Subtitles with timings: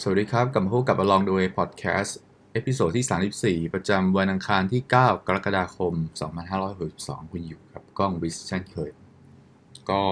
[0.00, 2.12] สวัสดีครับ กลับมาพบกับ Along the Way Podcast
[2.52, 5.92] episode ที่ 34 ประจำวันอังคารที่ 9 กรกฎาคม
[6.62, 8.90] 2562 คุณอยู่กับกล้องวิสเช่นเคย
[9.90, 10.02] ก็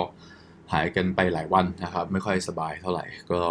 [0.72, 3.42] หายกันไปหลายวันนะครับ ไม่ค่อยสบายเท่าไหร่ ก็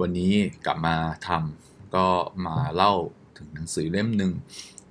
[0.00, 0.32] วันนี้
[0.66, 0.96] กลับมา
[1.28, 2.06] ทำก็
[2.46, 2.92] มาเล่า
[3.38, 4.32] ถึงหนังสือเล่มหนึ่ง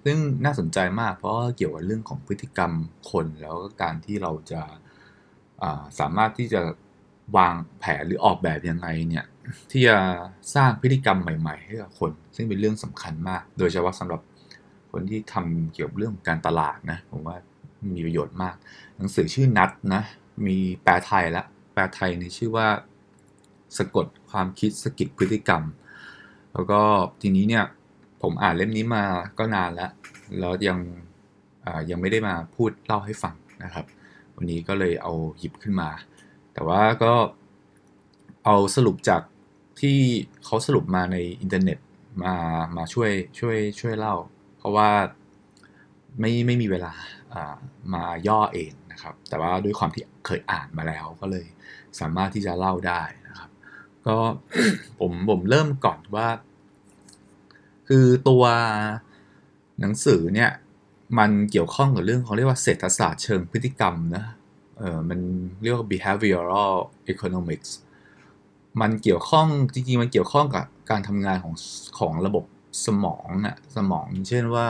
[0.05, 2.71] ซึ่งน่าสนใจมากเพราะเกี่ยวกับเรื่องของพฤติกรรม
[3.11, 6.61] คนแล้วก็การที่เราจะสามารถที่จะ
[7.37, 9.25] วางแผนหรือออกแบบยังไงเนี่ย
[9.71, 9.97] ที่จะ
[10.55, 14.21] สร้างพฤติกรรมใหม่ ๆ ให้กับคน ซึ่งเป็นเรื่องสำคัญมาก โดยเฉพาะสำหรับ
[14.91, 17.37] คนที่ทำเกี่ยวกับเรื่องการตลาดนะผมว่า
[17.93, 18.55] มีประโยชน์มาก
[18.97, 20.01] หนังสือชื่อนัดนะ
[20.47, 22.67] มีแปลไทยแล้วแปลไทยในชื่อว่า
[23.77, 25.63] สะกดความคิดสกิดพฤติกรรม
[26.53, 26.79] แล้วก็
[27.21, 27.65] ทีนี้เนี่ย
[28.21, 29.03] ผมอ่านเล่มนี้มา
[29.39, 29.91] ก็นานแล้ว
[30.39, 30.79] แล้วยัง
[31.89, 33.85] ยังไม่ได้มาพูดเล่าให้ฟังนะครับ
[34.35, 35.89] วันนี้ก็เลยเอาหยิบขึ้นมา
[36.57, 37.13] แต่ว่าก็
[38.45, 39.21] เอาสรุปจาก
[39.81, 39.99] ที่
[40.45, 41.77] เขาสรุปมาในอินเทอร์เน็ต
[42.23, 42.35] มา
[42.77, 44.15] มาช่วยช่วยช่วยเล่า
[44.57, 44.89] เพราะว่า
[46.19, 46.93] ไม่ไม่มีเวลา
[47.33, 47.55] อ่า
[47.93, 51.45] มาย่อเองนะครับ แต่ว่าด้วยความที่เคยอ่านมาแล้วก็เลย
[51.99, 53.49] สามารถที่จะเล่าได้นะครับ
[54.07, 54.15] ก็
[54.99, 56.27] ผมผมเริ่มก่อนว่า
[57.87, 58.43] คือตัว
[59.79, 60.51] หนังสือเนี่ย
[61.19, 64.25] มันเกี่ยวข้องกับเรื่องเขาเรียกว่าเศรษฐศาสตร์เชิงพฤติกรรมนะ
[64.77, 65.19] เออมัน
[65.61, 66.75] เรียกว่า behavioral
[67.13, 67.69] economics
[68.81, 71.53] มันเกี่ยวข้องจริงๆ มันเกี่ยวข้องกับการทำงานของ
[71.99, 72.45] ของระบบ
[72.85, 74.67] สมองอะสมอง เช่นว่า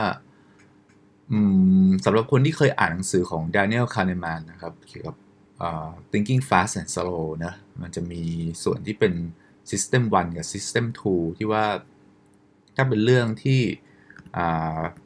[1.30, 1.38] อื
[1.86, 5.16] มสำหรับคนที่เคยอ่านหนังสือของ Daniel Kahneman นะครับ เกี่ยวกับ
[5.66, 8.22] uh, thinking fast and slow นะมันจะมี
[8.64, 9.12] ส่วนที่เป็น
[9.70, 11.64] system 1 กับ system 2 ที่ว่า
[12.76, 13.60] ถ้าเป็นเรื่องที่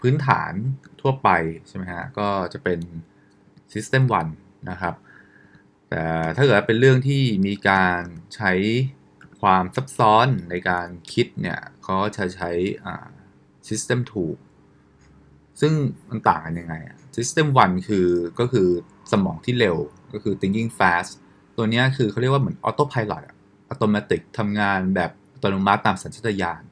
[0.00, 0.52] พื้นฐาน
[1.00, 1.28] ทั่วไป
[1.68, 2.78] ใช่ไหมฮะ ก็จะเป็น
[3.72, 4.94] system 1 นะครับ
[5.88, 6.04] แต่
[6.36, 8.02] ถ้าเกิดเป็นเรื่องที่มีการ
[8.34, 8.52] ใช้
[9.40, 12.50] ความซับซ้อนในการคิดเนี่ยเขาจะใช้
[13.68, 14.00] system
[14.80, 15.72] 2ซึ่ง
[16.08, 16.74] มันต่างกันยังไง
[17.16, 18.08] system 1 คือ
[18.40, 18.68] ก็คือ
[19.12, 19.76] สมองที่เร็ว
[20.12, 21.12] ก็คือ thinking fast
[21.56, 23.24] ตัวนี้คือเขาเรียกว่าเหมือน autopilot
[23.72, 26.62] automatic ทำงานแบบอัตโนมัติตามสัญชาตญาณ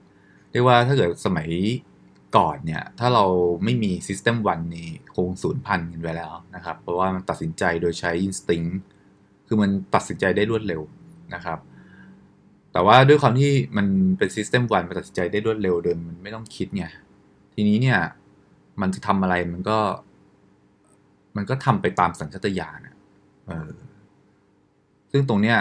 [0.52, 1.48] เรียกว่าถ้าเกิดสมัย
[2.36, 3.24] ก่อนเนี่ย ถ้าเรา
[3.64, 8.72] ไม่มี System 1นี่คงสูญพันกันไปแล้วนะครับ เพราะว่ามันตัดสินใจโดยใช้ Instinct
[9.46, 10.82] คือมันตัดสินใจได้รวดเร็ว
[11.34, 11.58] นะครับ
[12.72, 13.86] แต่ว่าด้วยความที่มัน
[14.18, 16.84] เป็น System 1มันตัดสินใจได้รวดเร็วโดยมันไม่ต้องคิดไง
[17.54, 17.98] ทีนี้เนี่ย
[18.80, 19.78] มันจะทำอะไรมันก็
[21.36, 22.80] มันก็ทำไปตามสัญชาตญาณ
[23.46, 23.70] เออ
[25.12, 25.58] ซึ่งตรงเนี้ย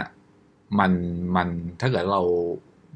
[0.80, 0.92] มัน
[1.36, 1.48] มัน
[1.80, 2.24] ถ้าเกิดเรา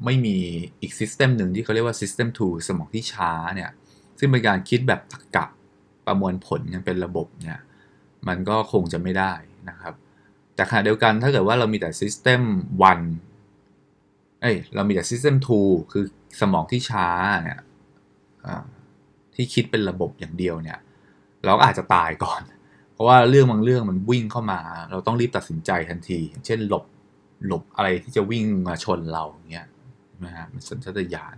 [0.04, 0.36] ไม่มี
[0.80, 3.70] อีกซิสเต็มหนึ่งที่เขาเรียกว่า System 2 สมองที่ช้าเนี่ย
[4.18, 5.46] ซึ่งเป็นการคิดแบบตรรกะ
[6.06, 7.58] ประมวลผลยังเป็นระบบเนี่ย
[8.28, 9.32] มันก็คงจะไม่ได้
[9.68, 9.94] นะครับ
[10.54, 12.42] แต่ขณะเดียวกันถ้าเกิดว่าเรามีแต่ System
[13.62, 16.04] 1เอ้ย เรามีแต่ System 2 คือ
[16.40, 17.08] สมองที่ช้า
[17.42, 17.60] เนี่ย
[19.34, 20.78] ที่คิดเป็นระบบอย่างเดียวเนี่ย
[21.44, 22.40] เราก็อาจจะตายก่อน
[22.92, 24.60] เพราะว่าเรื่องบางเรื่องมันวิ่งเข้ามา
[24.90, 26.84] เราต้องรีบตัดสินใจทันที เช่นหลบ
[27.46, 29.66] หลบอะไรที่จะวิ่งมาชนเราอย่างเงี้ย
[30.24, 31.36] นะฮะมันสัญชาตญาณ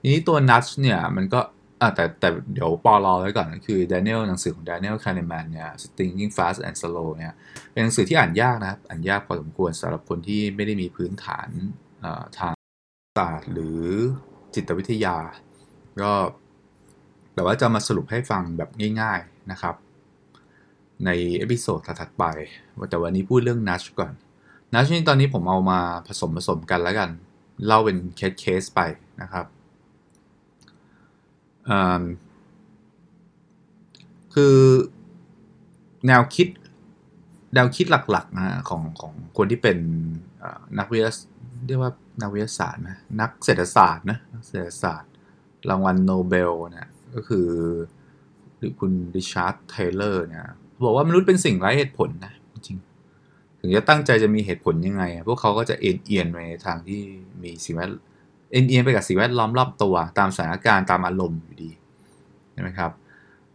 [0.00, 1.40] ทีนี้ตัวนัชเนี่ยมันก็
[1.80, 7.32] อ่าแต่แต่เดี๋ยวปอรอไว้ก่อนคือ Daniel หนังสือของ Daniel Kahneman เนี่ย Thinking Fast and Slow เนี่ย
[7.72, 11.48] เป็นหนังสือที่อ่านยากนะครับ อ่านยากพอสมควรสำหรับคนที่ไม่ได้มีพื้นฐาน
[12.38, 12.54] ทาง
[13.18, 13.80] ศาสตร์หรือ
[14.54, 15.16] จิตวิทยา
[16.02, 16.12] ก็
[17.34, 19.74] แต่ว่าจะมาสรุปให้ฟังแบบง่ายๆนะครับ
[21.04, 22.24] ใน episode ถัดไป
[22.90, 24.12] แต่วันนี้พูดเรื่องนัชก่อน
[24.74, 27.10] นัชนี่ตอนนี้ผมเอามาผสมผสมกันแล้วกัน
[27.66, 28.80] เล่าเป็น case case ไป
[29.22, 29.46] นะครับ
[34.34, 34.56] คือ
[36.06, 36.48] แนวคิด
[37.54, 39.78] แนวคิดหลักๆนะของของคนที่เป็น
[40.78, 41.12] นักวิทยา
[41.66, 41.92] เรียกว่า
[42.22, 45.10] นักวิทยาศาสตร์นะนักเศรษฐศาสตร์นะเศรษฐศาสตร์
[45.68, 47.48] รางวัลโนเบลเนี่ยก็คือ
[48.80, 50.44] คุณริชาร์ดเทเลอร์เนี่ย
[50.84, 52.32] บอกว่ามนุษย์เป็นสิ่งไร้เหตุผลนะ
[53.60, 57.00] ถึงจะตั้งใจจะมีเหตุผลยังไง พวกเขาก็จะเอนเอียงไปในทางที่
[57.42, 57.90] มีสิ่งแวด
[58.52, 61.70] เอนเอียงไปกับสิ่งแวดล้อมรอบตัว ตามสถานการณ์ตามอารมณ์อยู่ดี
[62.52, 62.90] ใช่ไหมครับ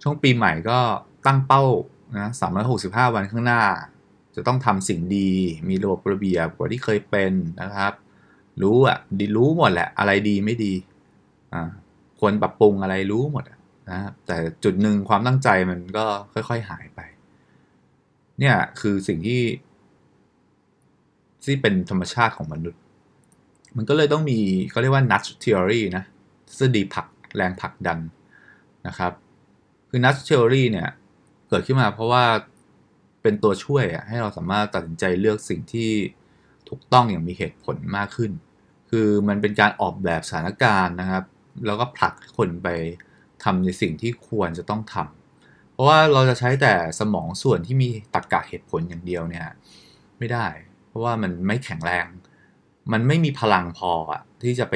[0.01, 0.79] ช่วงปีใหม่ก็
[1.25, 1.63] ตั้งเป้า
[2.17, 2.27] นะ
[2.69, 3.61] 365วันข้างหน้า
[4.35, 5.29] จะต้องทำสิ่งดี
[5.69, 7.93] มีระบบระเบียบกว่าที่เคยเป็นนะครับ
[8.61, 10.73] รู้อะดีรู้หมดแหละ อะไรดีไม่ดี
[11.53, 11.69] อ่า
[12.19, 13.43] ควรปรับปรุงอะไรรู้หมด
[13.89, 16.99] นะครับแต่จุดหนึ่งความตั้งใจมันก็ค่อย ๆ หายไป
[18.39, 19.41] เนี่ยคือสิ่งที่
[21.45, 22.79] ที่เป็นธรรมชาติของมนุษย์
[23.77, 26.03] มันก็เลยต้องมีเขาเรียกว่า nudge theory นะ
[26.47, 27.99] ทฤษฎีผลักแรงผลักดัน
[28.87, 29.11] นะครับ
[29.89, 30.89] คือ nudge theory เนี่ย
[31.49, 32.23] เกิดขึ้นมาเพราะว่า
[33.21, 35.89] เป็นตัวช่วยให้เราสามารถตัดสินใจเลือกสิ่งที่
[36.69, 38.31] ถูกต้องอย่างมีเหตุผลมากขึ้น
[38.89, 41.23] คือมันเป็นการออกแบบสถานการณ์นะครับ
[41.65, 42.67] แล้วก็ผลักคนไป
[43.43, 49.45] ทำในสิ่งที่ควรจะต้องทำเพราะว่าเราจะใช้แต่สมองส่วนที่มีตรรกะเหตุผลอย่างเดียวเนี่ย
[50.19, 50.47] ไม่ได้
[50.93, 52.07] เพราะว่ามันไม่แข็งแรง
[52.93, 54.75] มันไม่มีพลังพออะที่จะไป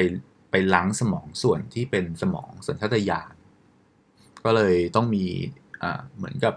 [0.50, 3.34] ไปล้างสมองส่วนที่เป็นสมองสัญชาตญาณ
[4.44, 5.24] ก็เลยต้องมี
[5.82, 6.54] อ่าเหมือนกับ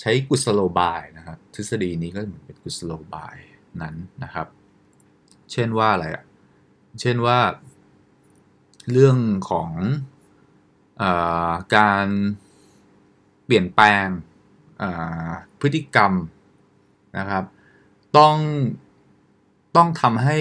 [0.00, 3.36] ใช้กุศโลบายนะครับ ทฤษฎีนี้ก็เหมือนเป็นกุศโลบาย
[3.82, 3.94] นั้น
[4.24, 4.46] นะครับ
[5.52, 6.24] เช่นว่าอะไรอะ
[7.00, 7.38] เช่นว่า
[8.92, 9.18] เรื่อง
[9.50, 9.70] ของ
[11.02, 11.04] อ
[11.76, 12.06] การ
[13.44, 14.06] เปลี่ยนแปลง
[15.60, 16.12] พฤติกรรม
[17.18, 17.44] นะครับ
[18.16, 18.36] ต้อง
[19.76, 20.38] ต้องทำให้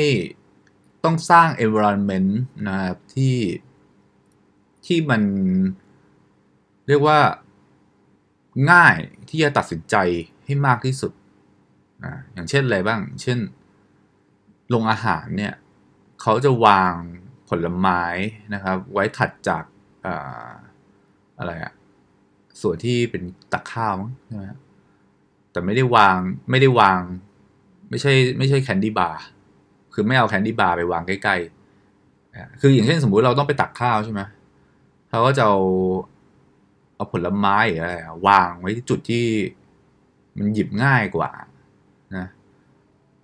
[1.03, 2.31] ต้องสร้าง environment
[2.67, 3.35] นะครับที่
[4.85, 5.21] ที่มัน
[6.87, 7.19] เรียกว่า
[8.71, 8.95] ง่าย
[9.29, 9.95] ที่จะตัดสินใจ
[10.45, 11.11] ให้มากที่สุด
[12.05, 13.39] นะอย่างเช่นอะไรบ้าง เช่น
[14.69, 15.53] โรงอาหารเนี่ย
[16.21, 16.93] เขาจะวาง
[17.49, 18.03] ผลไม้
[18.53, 19.63] นะครับ ไว้ถัดจาก
[21.37, 21.73] อะไรอะ
[22.61, 23.95] ส่วนที่เป็นตักข้าว
[24.25, 24.43] ใช่ไหม
[25.51, 26.17] แต่ไม่ได้วาง
[26.49, 26.99] ไม่ได้วาง
[27.89, 29.21] ไม่ใช่ไม่ใช่ candy bar
[29.93, 34.21] คือไม่เอา candy bar ไปวางใกล้ๆคืออย่างเช่นสมมุติเราต้องไปตักข้าวใช่ไหม
[35.09, 35.59] เขาก็จะเอา
[36.95, 37.95] เอาผลไม้หรืออะไร
[38.27, 39.25] วางไว้ที่จุดที่
[40.37, 41.31] มันหยิบง่ายกว่า
[42.17, 42.27] นะ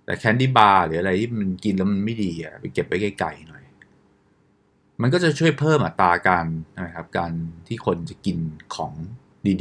[0.04, 3.64] แต่ candy bar หรืออะไรที่มันกินแล้วมันไม่ดีอะไปเก็บไว้ไกลๆหน่อย
[5.02, 6.46] มันก็จะช่วยเพิ่มอัตราการ
[6.84, 7.32] นะครับการ
[7.66, 8.38] ที่คนจะกิน
[8.74, 8.92] ของ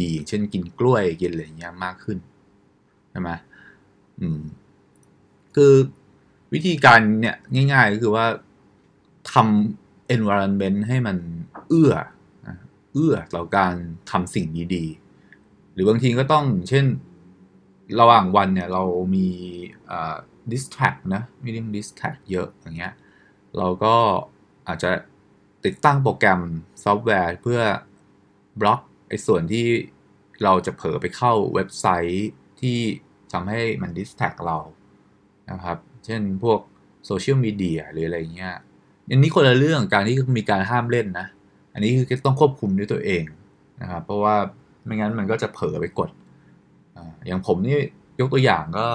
[0.02, 2.18] ดีๆ เช่นกินกล้วยกินอะไรเงี้ยมากขึ้น
[3.12, 3.30] ใช่ไหม
[4.20, 4.42] อืม
[5.56, 5.74] คือ
[6.54, 7.36] วิธีการเนี่ย
[7.74, 8.26] ง่ายๆก็คือว่า
[9.34, 11.18] ทำ environment ให้มัน
[11.68, 11.94] เอื้อ
[12.94, 13.74] เอื้อต่อการ
[14.12, 16.86] ทำสิ่งดีๆ หรือบางทีก็ต้องเช่น
[18.00, 18.84] ระหว่างวันเนี่ยเรา
[19.16, 19.28] มี
[20.52, 22.94] distract นะมีเรื่อง distract เยอะอย่างเงี้ย
[23.58, 23.96] เราก็
[24.68, 24.92] อาจจะ
[25.66, 26.42] ติดตั้งโปรแกรม
[26.84, 27.62] ซอฟต์แวร์เพื่อ
[28.62, 29.68] บล็อกไอ้ส่วนที่
[30.44, 32.30] เราจะเผลอไปเข้าเว็บไซต์
[32.62, 32.80] ที่
[33.32, 34.58] ทำให้มัน distract เรา
[35.52, 36.60] นะครับ เช่นพวก
[37.06, 38.54] โซเชียลมีเดียหรืออะไรเงี้ย
[39.10, 41.28] อันนี้คนละเรื่องการที่มีการห้ามเล่นนะ
[41.74, 43.24] อันนี้คือต้องควบคุมด้วยตัวเอง
[43.82, 44.36] นะครับ เพราะว่า
[44.86, 46.10] ไม่งั้นมันก็จะเผลอไปกด
[46.98, 47.78] ออย่างผมนี่
[48.20, 48.88] ยกตัวอย่างก็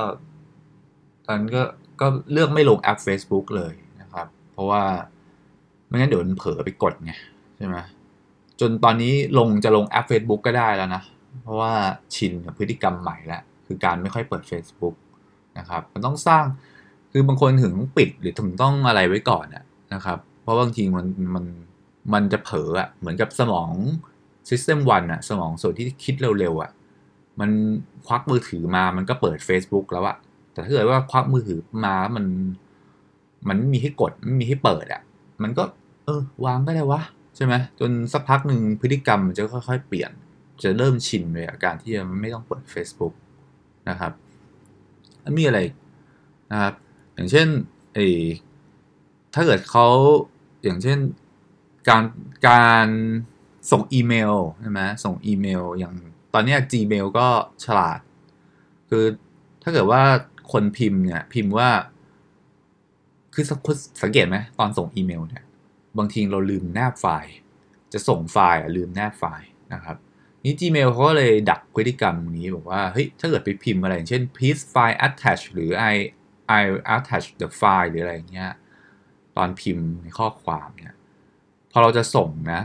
[1.27, 1.63] ตอนก็
[2.01, 4.83] ก็เลือกไม่ลงแอป Facebook เลยนะครับ เพราะว่า
[5.89, 7.13] ไม่งั้นเดี๋ยวมันเผลอไปกดไง
[7.57, 7.77] ใช่ไหม
[8.61, 11.03] จนตอนนี้ลงจะลงแอป Facebook ก็ได้แล้วนะ
[11.43, 11.73] เพราะว่า
[12.15, 14.95] ชินกับพฤติกรรมใหม่แล้ว คือการไม่ค่อยเปิด Facebook
[15.59, 16.45] นะครับมันต้องสร้าง
[17.13, 19.47] คือบางคนถึงปิดหรือถึงต้องอะไรไว้ก่อน
[19.95, 21.45] นะครับ เพราะบางทีมันมัน
[22.13, 23.71] มันจะเผลออะเหมือนกับสมอง
[24.49, 26.71] System 1อะสมองส่วนที่คิดเร็วๆอะ
[27.41, 27.51] มัน
[28.07, 30.17] ควักมือถือมามันก็เปิด Facebook แล้วอะ
[30.53, 32.25] แต่ถ้าเกิดว่าควักมือถือมามัน
[33.49, 35.03] มันไม่มีให้กดไม่มีให้เปิดอะ
[35.43, 35.63] มันก็
[36.05, 37.01] เออ วางก็ได้วะ
[37.37, 40.11] ใช่ไหมจนสักพักหนึ่งพฤติกรรมมันจะค่อยๆ เปลี่ยน
[40.63, 43.15] จะเริ่มชินเลยอาการที่จะไม่ต้องเปิด Facebook
[43.89, 44.13] นะครับ
[45.39, 45.61] มีอะไร
[46.51, 46.75] นะครับ
[47.15, 47.49] อย่างเช่น
[47.95, 48.07] ไอ้
[49.35, 49.87] ถ้าเกิดเขา
[50.63, 50.99] อย่างเช่น
[51.89, 52.05] การ
[52.49, 52.87] การ
[53.71, 55.95] ส่งอีเมลใช่ไหมส่งอีเมล อย่าง
[56.35, 57.29] ตอนนี้ Gmail ก็
[57.65, 57.99] ฉลาด
[58.91, 59.05] คือ
[59.63, 60.03] ถ้าเกิดว่า
[60.53, 61.71] คนพิมพ์เนี่ยพิมพ์ว่า
[63.35, 63.45] คือ
[64.03, 65.45] สังเกตไหมตอนส่งอีเมลเนี่ย
[65.99, 67.35] บางทีเราลืมแนบไฟล์
[67.93, 69.97] จะส่งไฟล์ลืมแนบไฟล์นะครับ
[70.45, 75.95] นี่ Gmail เขาก็เลยดักพฤติกรรมนี้บอกว่าเฮ้ยถ้าเกิดไปพิมพ์อะไรอย่างเช่น please file attach หรือ I
[76.59, 76.63] I
[76.97, 78.51] attach the file หรืออะไรเงี้ย
[79.37, 80.97] ตอนพิมพ์ในข้อความเนี่ย
[81.71, 82.63] พอเราจะส่งนะ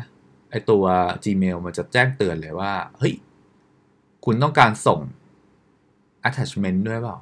[0.52, 0.84] ไอตัว
[1.24, 3.14] Gmail มันจะแจ้งเตือนเลยว่าเฮ้ย
[4.26, 5.00] คุณต้องการส่ง
[6.28, 7.18] attachment ด้วยเปล่า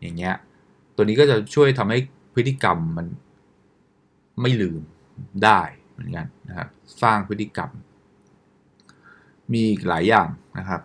[0.00, 0.34] อย่างเงี้ย
[0.94, 1.98] ตัวนี้ก็จะช่วยทำให้
[2.34, 3.06] พฤติกรรมมัน
[4.40, 4.82] ไม่ลืม
[5.44, 6.68] ได้เหมือนกันนะครับ
[7.02, 7.70] สร้างพฤติกรรม
[9.52, 10.28] มีอีกหลายอย่าง
[10.58, 10.80] นะครับ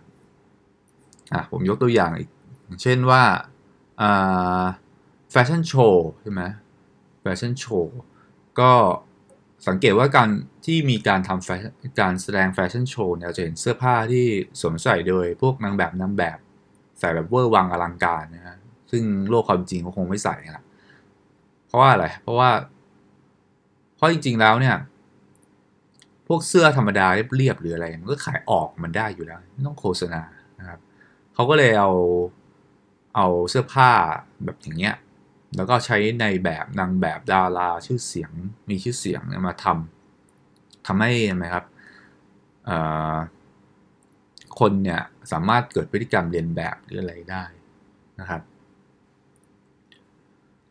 [1.34, 2.30] อะผมยกตัวอย่างอีก
[2.82, 3.24] เช่นว่า
[5.32, 6.44] แฟชั่นโชว์ใช่ไหม
[7.22, 7.96] แฟชั่นโชว์
[8.60, 8.72] ก็
[9.68, 10.30] สังเกตว่าการ
[10.66, 14.26] ที่มีการทำการแสดงแฟชั่นโชว์เนี่ยจะเห็นเสื้อผ้าที่
[14.60, 16.38] สวมใส่โดยพวกนางแบบนางแบบ
[17.00, 18.58] ใส่แบบเวอร์วังอลังการนะฮะ
[18.92, 20.64] ซึ่งโลกความจริงเขาคงไม่ใส่นะ
[21.68, 22.50] เพราะว่าอะไร เพราะว่า
[23.96, 24.76] เพราะจริง ๆ แล้วเนี่ย
[26.28, 30.22] พวกเสื้อธรรมดาเรียบๆหรืออะไรมันก็ขายออกมันได้อยู่แล้วไม่ต้องโฆษณา
[30.60, 30.80] นะครับ
[31.34, 31.92] เขาก็เลยเอา
[33.16, 33.92] เอาเสื้อผ้า
[34.46, 34.96] แบบอย่างเงี้ย
[35.56, 38.32] แล้วก็ใช้ในแบบนางแบบดาราชื่อเสียง
[38.70, 41.66] มีชื่อเสียงมาทำทำให้ไหครับ
[44.60, 45.02] คนเนี่ย
[45.32, 47.44] สามารถเกิดพฤติกรรมเรียนแบบหรืออะไรได้
[48.20, 48.42] นะครับ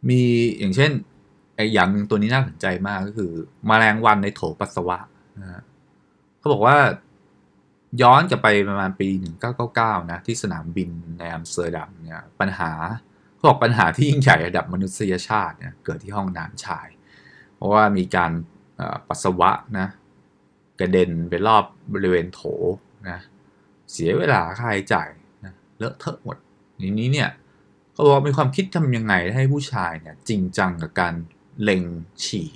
[0.09, 0.23] มี
[0.59, 0.93] อย่างเช่น
[1.57, 3.33] ไอ้อย่างหนึ่งตัวนี้น่าสนใจมากก็คือ
[3.69, 4.99] มแมลงวันในโถปัสสาวะ
[5.43, 5.63] นะ
[6.39, 6.77] เขาบอกว่า
[8.03, 9.09] ย้อนกลับไปประมาณปี
[9.61, 12.71] 1999 นะ ที่สนามบินในอัมสเตอร์ดัมเนี่ยปัญหา
[13.35, 16.87] เขาบอกปัญหาที่ยิ่งใหญ่ระดับมนุษยชาติเนี่ยเกิดที่ห้องน้ำชาย
[17.55, 18.33] เพราะว่ามีการ
[19.09, 19.89] ปัสสาวะนะ
[20.81, 21.65] กระเด็นไปรอบ
[21.95, 22.41] บริเวณโถ
[23.09, 23.19] นะ
[23.93, 25.09] เสียเวลาค่าใช้จ่าย
[25.45, 26.37] นะเลอะเทอะหมด
[26.83, 27.31] ทีนี้เนี่ย
[27.93, 31.15] เขาบอกมีความคิดทำยังไงให้ผู้ชายเนี่ยจริงจังกับการ
[31.63, 31.83] เล็ง
[32.25, 32.51] ฉี่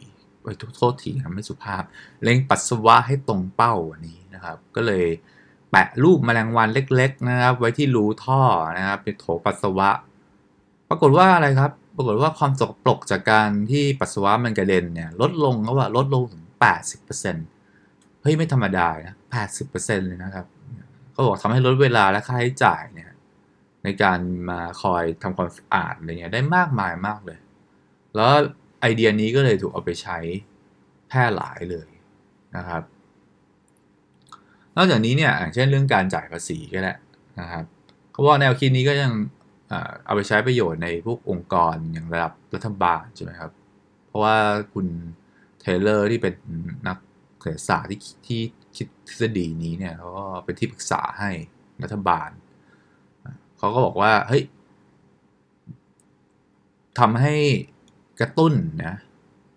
[0.48, 1.82] ไว้โทษทีครับไม่สุภาพ
[2.22, 5.06] เล็งปัสสาวะให้ตรงเป้าอันนี้นะครับ ก็เลย
[5.70, 8.42] แปะรูปแมลงวันเล็ก ๆ นะครับ ไว้ที่รูท่อ
[8.78, 9.90] นะครับเป็นโถปัสสาวะ
[10.88, 16.44] ปรากฏว่าอะไรครับ ปรากฏว่าความสกปรกจากการที่ปัสสาวะมันกระเด็นเนี่ยลดลงก็ว่าลดลงถึง
[17.12, 19.16] 80%เฮ้ยไม่ธรรมดานะ
[19.60, 20.46] 80%เลยนะครับ
[21.12, 23.10] เขาบอกทำให้ลดเวลาและค่าใช้จ่ายเนี่ย
[23.84, 24.18] ในการ
[24.50, 27.38] มาคอยทำความสะอาดอะไรเงี้ยได้มากมายมากเลย
[28.16, 28.32] แล้ว
[28.80, 30.18] ไอเดียนี้ก็เลยถูกเอาไปใช้
[31.08, 31.88] แพร่หลายเลย
[32.56, 32.82] นะครับ
[34.76, 36.98] นอกจากนี้เนี่ยอย่างเช่นเรื่องการจ่ายภาษีก็แหละ
[37.40, 37.64] นะครับ
[38.12, 39.12] เขาบอกแนวคิดนี้ก็ยัง
[40.04, 43.50] เอาไปใช้ประโยชน์ในพวกองค์กรอย่างระดับรัฐบาลใช่ไหมครับ
[44.06, 44.36] เพราะว่า
[44.74, 44.86] คุณ
[45.60, 46.34] เทเลอร์ที่เป็น
[46.86, 46.98] นัก
[47.40, 48.40] เศรษฐศาสตร์ที่ที่
[48.76, 51.30] คิดทฤษฎีนี้เนี่ยเขาก็เป็นที่ปรึกษาให้
[51.82, 52.30] รัฐบาล
[53.58, 54.44] เขาก็บอกว่า เฮ้ย
[56.98, 57.36] ทำให้
[58.20, 58.94] กระตุ้นนะ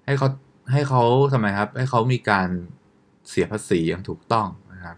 [0.06, 0.28] ให้เขา
[0.72, 1.04] ให้เขา
[1.34, 2.50] ทำไมครับ ให้เขามีการ
[3.30, 4.98] เสียภาษีอย่างถูกต้องนะครับ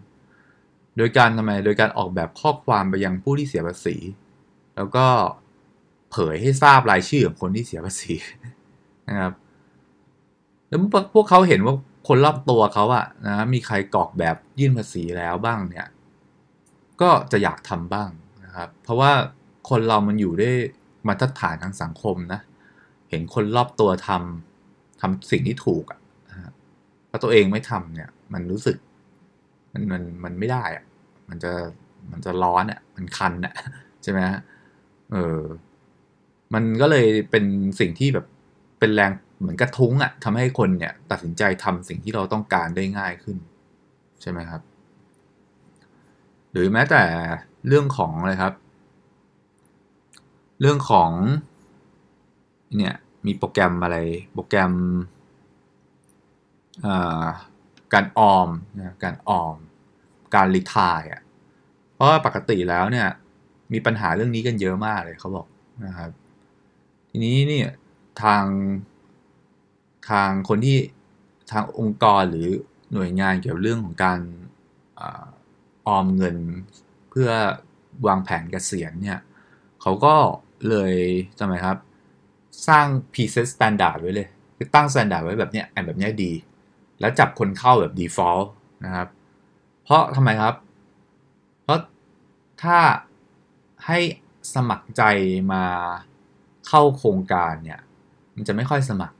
[0.96, 3.96] โดยการทำไมโดยการออกแบบข้อความไปยังผู้ที่เสียภาษี
[4.76, 5.06] แล้วก็
[6.10, 8.14] เผยให้ทราบรายชื่อของคนที่เสียภาษี
[9.08, 9.32] นะครับ
[10.68, 10.80] แล้ว
[11.14, 11.74] พวกเขาเห็นว่า
[12.08, 15.86] คนรอบตัวเขาอะนะมีใครกรอกแบบยื่นภาษีแล้วบ้างเนี่ย
[17.00, 18.10] ก็จะอยากทำบ้าง
[18.44, 19.12] นะครับ เพราะว่า
[19.68, 20.50] คนเรามันอยู่ได้
[21.08, 22.40] มาตรฐานทางสังคมนะ
[23.10, 26.00] เห็นคนรอบตัวทำทำสิ่งที่ถูกอะ
[27.08, 28.76] แล้วตัวเองไม่ทำเนี่ย มันรู้สึก
[29.72, 30.84] มันมันมันไม่ได้อะ
[31.28, 31.52] มันจะ
[32.10, 33.54] มันจะร้อนอะมันคันอะ
[34.02, 34.20] ใช่ไหม
[35.12, 35.40] เออ
[36.54, 37.44] มันก็เลยเป็น
[37.80, 38.26] สิ่งที่แบบ
[38.78, 43.36] เป็นแรงเหมือนกระทุ้งอะทำให้คนเนี่ย ตัดสินใจทำสิ่งที่เราต้องการได้ง่ายขึ้น
[44.20, 44.62] ใช่ไหมครับ
[46.52, 47.02] หรือแม้แต่
[47.66, 48.54] เรื่องของอะไรครับ
[50.60, 51.10] เรื่องของ
[52.76, 52.94] เนี่ย
[53.26, 53.96] มีโปรแกรมอะไร
[54.32, 54.72] โปรแกรม
[57.94, 59.56] การออมนะการออม
[60.34, 61.22] การรีทายอะ
[61.94, 63.08] เพราะว่าปกติแล้วเนี่ย
[63.72, 65.46] มีปัญหาเรื่องนี้กันเยอะมากเลยเขาบอก
[65.86, 66.10] นะครับ
[67.10, 67.68] ทีนี้เนี่ย
[68.22, 68.44] ทาง
[70.10, 70.78] ทางคนที่
[71.52, 72.48] ทางองค์กรหรือ
[72.92, 74.20] หน่วยงานเกี่ยวเรื่องของการ
[75.86, 76.36] ออมเงิน
[77.10, 77.30] เพื่อ
[78.06, 79.18] วางแผนเกษียณเนี่ย
[79.82, 80.14] เขาก็
[80.68, 80.94] เลย
[81.38, 81.76] ทำไมครับ
[82.68, 86.32] สร้าง preset standard ไว้เลย คือตั้ง standard ไว้แบบเนี้ยแอนแบบเนี้ยดี
[87.00, 88.46] แล้วจับคนเข้าแบบ default
[88.84, 89.08] นะครับ
[89.84, 90.54] เพราะทำไมครับ
[91.62, 91.80] เพราะ
[92.62, 92.78] ถ้า
[93.86, 93.98] ให้
[94.54, 95.02] สมัครใจ
[95.52, 95.64] มา
[96.68, 97.80] เข้าโครงการเนี่ย
[98.34, 99.16] มันจะไม่ค่อยสมัคร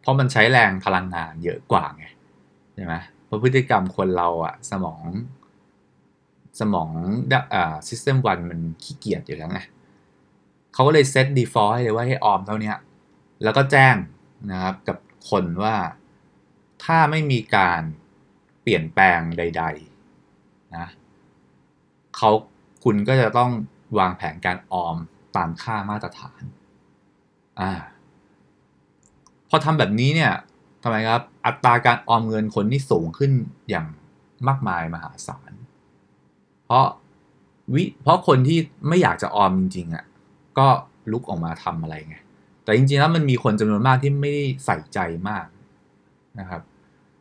[0.00, 2.04] เพราะมันใช้แรงพลังงานเยอะกว่าไง
[2.74, 5.02] ใช่ไหมเพราะพฤติกรรมคนเราอะสมอง
[6.60, 6.90] สมอง
[7.54, 9.60] อ่า system one มันขี้เกียจอยู่แล้วไง
[10.72, 12.72] เขาก็เลยเซต default ให้เลยว่าให้ออมเท่านี้
[13.42, 13.96] แล้วก็แจ้ง
[14.52, 14.96] นะครับกับ
[15.30, 15.76] คนว่า
[16.84, 17.82] ถ้าไม่มีการ
[18.62, 19.64] เปลี่ยนแปลงใด
[20.18, 20.86] ๆนะ
[22.16, 22.30] เขา
[22.84, 23.50] คุณก็จะต้อง
[23.98, 24.96] วางแผนการออม
[25.36, 26.42] ตามค่ามาตรฐาน
[27.60, 27.72] อ่า
[29.48, 30.32] พอทำแบบนี้เนี่ย
[30.82, 33.32] ทำไมครับ อัตราการออมเงินคนที่สูงขึ้น
[33.68, 33.86] อย่าง
[34.48, 35.52] มากมายมหาศาล
[36.64, 36.86] เพราะ
[37.74, 40.04] วิเพราะคนที่ไม่อยากจะออมจริงๆอะ่ะ
[40.58, 40.68] ก็
[41.12, 42.16] ลุกออกมาทำอะไรไง
[42.64, 45.46] แต่จริงๆแล้วมันมีคนจำนวนมากที่ไม่ได้ใส่ใจมาก
[46.40, 46.62] นะครับ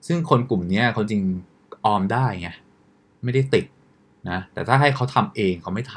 [0.07, 1.21] ซึ่งคนกลุ่มนี้เขาจริง
[1.85, 2.49] ออมได้ไง
[3.23, 3.65] ไม่ได้ติด
[4.29, 5.95] นะ แต่ถ้าให้เขาทำเองเขาไม่ท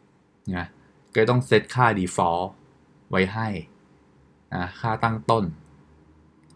[0.00, 0.66] ำนะ
[1.14, 2.46] ก็ต้องเซตค่า default
[3.10, 3.48] ไว้ให้
[4.54, 5.44] นะค่าตั้งต้น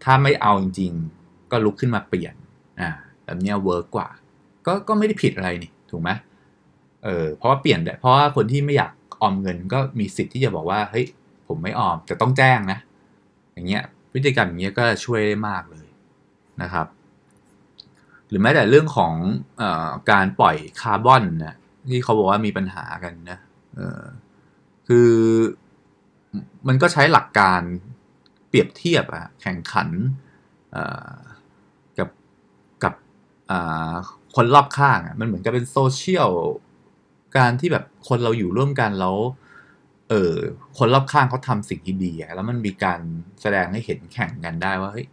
[0.05, 2.35] ถ้าไม่เอาจริงๆ ก็ลุกขึ้นมาเปลี่ยน
[2.81, 2.91] อ่า
[3.25, 4.09] แบบนี้เวิร์กกว่า
[4.67, 6.11] ก็ก็ไม่ได้ผิดอะไรนี่ ถูกไหม
[7.05, 11.07] เออเพราะว่าเปลี่ยนเพราะว่าคนที่ไม่อยาก ออมเงินก็มีสิทธิ์ที่จะบอกว่าเฮ้ย
[11.49, 12.79] ผมไม่ออมแต่ต้องแจ้งนะ
[13.53, 15.87] อย่างเงี้ยวิธีการอย่างเงี้ยก็ช่วยได้มากเลย
[16.63, 16.87] นะครับ
[18.29, 19.15] หรือแม้แต่เรื่องของ
[19.61, 19.63] อ
[20.11, 21.55] การปล่อยคาร์บอนนะ
[21.89, 23.39] ที่เขาบอกว่ามีปัญหากันนะ
[24.89, 25.11] คือ
[26.69, 27.61] มันก็ใช้หลักการ
[28.49, 29.89] เปรียบเทียบอะแข่งขัน
[31.99, 32.09] กับ
[32.85, 32.95] กับ
[34.37, 36.31] คนรอบข้างมันเหมือนกับเป็นโซเชียล
[37.37, 39.17] การที่แบบคนเราอยู่ร่วมกันแล้ว
[40.11, 40.35] เออ
[40.79, 43.01] คนรอบข้างเขาทำสิ่งที่ดีอะแล้วมันมีการ
[43.43, 45.07] แสดงให้เห็นแข่งกันได้ว่าเฮ้ย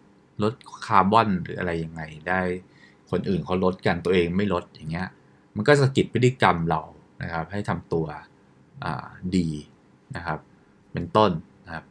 [0.43, 0.53] ลด
[0.85, 2.41] คาร์บอนหรืออะไรยังไงได้
[3.11, 5.07] คนอื่นเขาลดกันตัวเองไม่ลดอย่างเงี้ย
[5.55, 6.81] มันก็สะกิดพฤติกรรมเรา
[7.21, 8.05] นะครับ ให้ทำตัว
[9.35, 9.49] ดี
[10.15, 10.39] นะครับ
[10.93, 11.31] เป็นต้น
[11.65, 11.85] นะครับ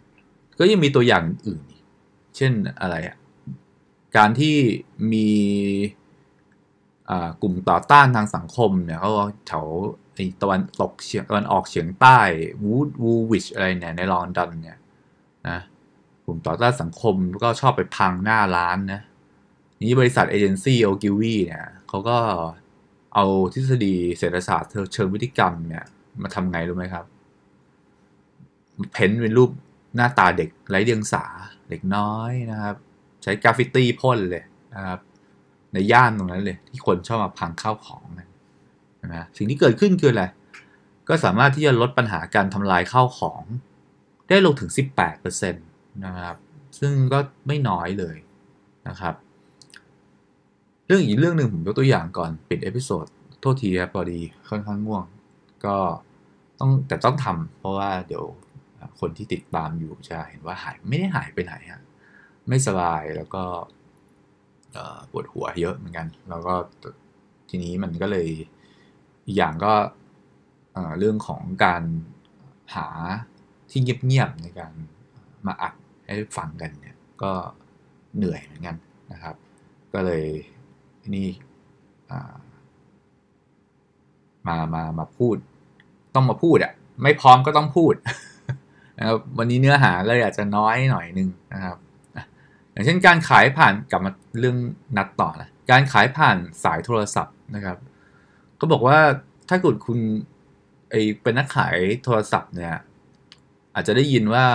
[0.58, 1.62] ก็ยังมีตัวอย่างอื่น
[2.36, 3.16] เช่นอะไรอะ
[4.16, 4.56] การที่
[5.12, 5.28] มี
[7.42, 9.10] กลุ่มต่อต้านทางสังคมเนี่ยเขา
[9.46, 9.66] แถว
[10.14, 12.18] ไอตะวันตกเฉียงตะวันออกเฉียงใต้
[12.62, 14.78] วูดวูวิชอะไรเนี่ยในลอนดอนเนี่ย
[15.48, 15.58] นะ
[16.24, 19.00] กลุ่มต่อต้านสังคมก็ชอบไปพังหน้าร้านนะ
[19.86, 22.18] นี้บริษัทเอเจนซี่โอกิวีเนี่ยเขาก็
[23.14, 25.84] เอาทฤษฎีเศรษฐศาสตร์เชิงพฤติกรรมเนี่ย
[26.22, 27.04] มาทำไงรู้ไหมครับ
[28.92, 29.50] เพ้นเป็นรูป
[29.96, 31.24] หน้าตาเด็กไร้เดียงสา
[31.68, 32.76] เด็กน้อยนะครับ
[33.22, 35.00] ใช้กราฟฟิตี้พ่นเลยนะครับ
[35.72, 38.28] ในย่านตรงนั้นเลย ที่คนชอบมาพังข้าวของนะ
[39.06, 40.24] นะสิ่งที่เกิดขึ้นคืออะไร
[41.08, 43.42] ก็สามารถที่จะลดปัญหาการทำลายข้าวของ
[44.28, 44.70] ได้ลงถึง
[45.16, 46.36] 18%นะครับ
[46.80, 48.16] ซึ่งก็ไม่น้อยเลย
[48.88, 49.14] นะครับ
[50.86, 53.06] เรื่องอีกเรื่องหนึ่งผมยกตัวอย่างก่อนปิด episode
[53.40, 55.04] โทษทีครับพอดีค่อนข้างง่วง
[55.64, 55.76] ก็
[56.60, 58.24] ต้องแต่ต้องทำเพราะว่าเดี๋ยว
[59.00, 61.82] คนที่ติดตามอยู่จะเห็นว่าหายไม่ได้หายไปไหนฮะ
[62.48, 63.42] ไม่สบายแล้วก็
[65.10, 66.54] ปวดหัวเยอะเหมือนกัน แล้วก็
[67.48, 68.28] ทีนี้มันก็เลย
[69.26, 69.74] อีกอย่างก็
[70.98, 71.82] เรื่องของการ
[72.74, 72.88] หา
[73.70, 74.72] ที่เงียบๆในการ
[75.46, 75.74] มาอัด
[76.06, 77.32] ให้ฟังกันเนี่ยก็
[78.16, 78.76] เหนื่อยเหมือนกัน
[79.12, 79.34] นะครับ
[79.94, 80.24] ก็เลย
[81.14, 81.28] นี่
[84.46, 85.36] มามามาพูด
[86.14, 87.94] ต้องมาพูดอะ่ะไม่พร้อมก็ต้องพูด
[88.98, 91.76] นะครับวันนี้เนื้อหาเลยอาจจะน้อยหน่อยนึงนะครับ
[92.72, 94.10] อย่างเช่นการขายผ่านกลับมา
[94.40, 94.56] เรื่อง
[94.96, 97.78] นัดต่อนะการขายผ่านสายโทรศัพท์นะครับ
[98.62, 98.98] ก็บอกว่า
[99.48, 99.98] ถ้าเกิดคุณ
[100.90, 102.76] ไอเป็นนักขายโทรศัพท์เนี่ย
[103.74, 104.46] อาจจะได้ยินว่า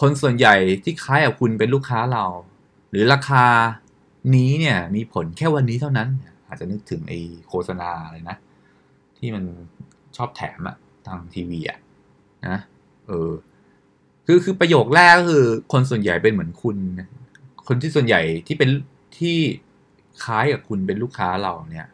[0.00, 2.24] คนส่วนใหญ่ที่ขายกับคุณเป็นลูกค้าเรา
[2.90, 3.44] หรือราคา
[4.34, 6.08] นี้เนี่ย มีผลแค่วันนี้เท่านั้น
[6.46, 7.12] อาจจะนึกถึงไอ
[7.48, 8.36] โฆษณาอะไรนะ
[9.18, 9.44] ที่มัน
[10.16, 10.76] ชอบแถมอะ
[11.06, 11.78] ทางทีวีอะ
[12.46, 12.58] นะ
[13.06, 13.30] เออ
[14.26, 16.76] คือคือประโยคแรกก็คือ คนส่วนใหญ่เป็นเหมือนคุณ
[17.66, 18.70] คนที่ส่วนใหญ่ที่เป็น
[19.18, 19.38] ที่
[20.24, 21.86] คล้ายกับคุณเป็นลูกค้าเราเนี่ย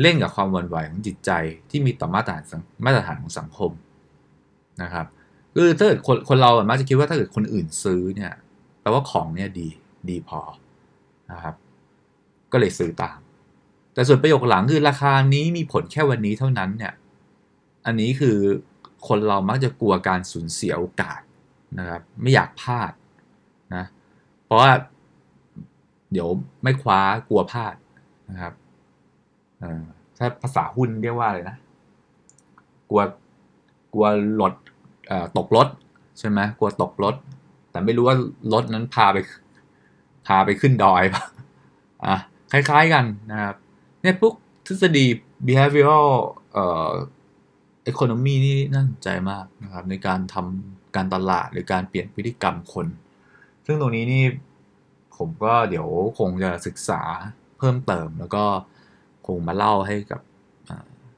[0.00, 1.30] เล่นกับความวันไหวของจิตใจ
[1.70, 3.70] ที่มีต่อมาตรฐานมาตรฐานของสังคม
[4.82, 5.06] นะครับ
[5.54, 8.32] คือถ้าเกิดคนคนเราอะมักจะคิดว่าถ้าเกิดคนอื่นซื้อเนี่ย
[8.80, 9.68] แปลว่าของเนี่ยดี
[10.08, 10.40] ดีพอ
[11.32, 11.54] นะครับ
[12.52, 13.18] ก็เลยซื้อตาม
[13.94, 16.92] แต่ส่วนประโยคหลังคือราคานี้มีผลแค่วันนี้เท่านั้นเนี่ย
[17.86, 18.36] อันนี้คือ
[19.08, 21.20] คนเรามักจะกลัวการสูญเสียโอกาส
[21.78, 22.92] นะครับ ไม่อยากพลาด
[23.74, 23.84] นะ
[24.44, 24.70] เพราะว่า
[26.12, 26.28] เดี๋ยว
[26.62, 27.74] ไม่คว้ากลัวพลาด
[28.30, 28.54] นะครับ
[30.18, 31.56] ถ้าภาษาหุ้นเรียกว่าอะไรนะ
[32.88, 33.02] กลัว
[33.92, 34.06] กลัว
[34.40, 34.52] รถ
[35.36, 35.68] ตกรถ
[36.18, 37.14] ใช่ไหมกลัวตกรถ
[37.70, 38.16] แต่ไม่รู้ว่า
[38.52, 39.16] รถนั้นพาไป
[40.26, 41.22] พาไปขึ้นดอยปะ
[42.06, 42.16] อะ
[42.52, 43.54] คล้ายๆกันนะครับ
[44.00, 44.34] เนี่ยพวก
[44.66, 45.06] ทฤษฎี
[45.46, 46.08] behavioral
[46.52, 46.90] เอ่อ
[47.90, 52.86] economy นี่น่าสนใจมากนะครับ ในการทำการตลาดหรือการเปลี่ยนพฤติกรรมคน
[53.66, 54.22] ซึ่งตรงนี้นี่
[55.18, 57.02] ผมก็เดี๋ยวคงจะศึกษา
[57.58, 58.44] เพิ่มเติม แล้วก็
[59.26, 60.20] คงมาเล่าให้กับ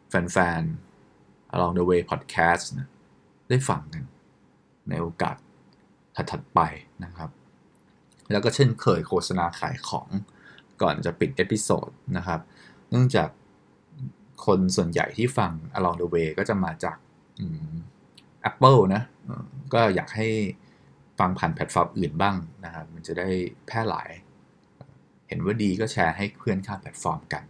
[0.09, 2.89] แฟนๆ Along the Way Podcast นะ
[3.49, 4.05] ได้ฟังกัน
[4.89, 5.37] ในโอกาส
[6.31, 6.61] ถัดๆไป
[7.05, 7.31] นะครับ
[8.33, 10.09] แล้วก็เช่นเคยโฆษณาขายของ
[10.83, 12.41] ก่อนจะปิด episode นะครับ
[12.91, 13.29] เนื่องจาก
[14.47, 16.97] คนส่วนใหญ่ที่ฟัง Along the Way ก็จะมาจาก
[18.51, 19.03] Apple นะ
[19.75, 20.29] ก็อยากให้
[21.19, 23.29] ฟังผ่านแพลตฟอร์มอื่นบ้างนะครับมันจะได้
[23.67, 24.11] แพร่หลาย
[25.29, 27.45] เห็นว่าดีก็แชร์ให้เพื่อนข้ามแพลตฟอร์มกัน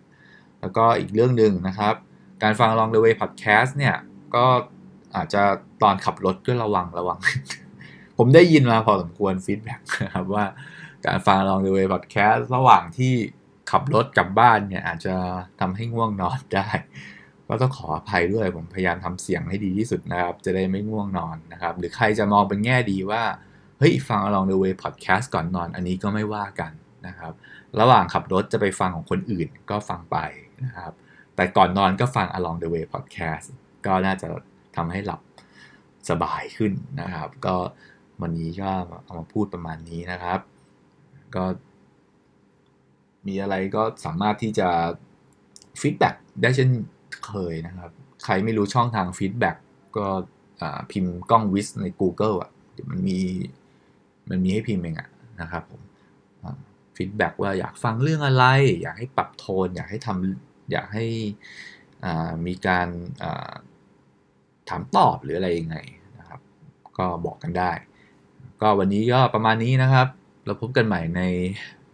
[0.61, 1.94] แล้วก็อีกเรื่องหนึ่งนะครับ
[2.42, 3.96] การฟัง Along the Way Podcast เนี่ย
[4.35, 4.46] ก็
[5.16, 5.42] อาจจะ
[5.83, 7.18] ตอนขับรถก็ระวังระวัง
[8.18, 10.44] ผมได้ยินมาพอสมควร feedback นะครับว่า
[11.07, 13.12] การฟัง Along the Way Podcast ระหว่างที่
[13.70, 15.14] ขับรถกลับบ้านเนี่ยอาจจะ
[15.61, 16.68] ทำให้ง่วงนอนได้
[17.48, 23.22] ก็ต้องขออภัยด้วยผมพยายามทำเสียงให้ดีที่สุดนะครับ จะได้ไม่ง่วงนอนนะครับ หรือใครจะมองเป็นแง่ดีว่า
[23.87, 26.73] เฮ้ยฟัง Along the Way Podcast ก่อนนอน อันนี้ก็ไม่ว่ากัน
[27.07, 27.33] นะครับ
[27.81, 30.16] ระหว่างขับรถจะไปฟังของคนอื่นก็ฟังไป
[30.64, 30.92] นะครับ
[31.37, 33.47] แต่ก่อนนอนก็ฟัง Along the Way Podcast
[33.87, 34.27] ก็น่าจะ
[34.77, 35.20] ทำให้หลับ
[36.11, 37.57] สบายขึ้นนะครับ ก็
[38.20, 38.70] วันนี้ก็
[39.05, 40.40] เอามาพูดประมาณนี้นะครับ
[41.35, 41.44] ก็
[43.27, 44.68] มีอะไรก็สามารถที่จะ
[45.80, 46.70] feedback ได้เช่น
[47.27, 47.90] เคยนะครับ
[48.25, 49.57] ใครไม่รู้ช่องทาง feedback
[49.97, 50.07] ก็
[50.90, 52.51] พิมพ์กล้องวิสใน Google อะ
[52.90, 53.20] มันมี
[54.30, 55.08] มันมีให้พิมพ์เองอะ
[55.40, 55.82] นะครับผม
[56.96, 58.44] feedback ว่าอยากฟังเรื่องอะไร
[58.82, 61.04] อยากให้ปรับโทน อยากให้ทำอยากให้
[62.46, 62.88] มีการ
[64.68, 65.76] ถามตอบหรืออะไรยังไง
[66.18, 66.40] นะครับ
[66.98, 67.72] ก็บอกกันได้
[68.60, 70.08] ก็วันนี้ก็ประมาณนี้นะครับ
[70.46, 71.22] เราพบกันใหม่ใน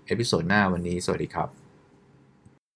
[0.07, 1.60] episode หน้าวันนี้สวัสดีครับ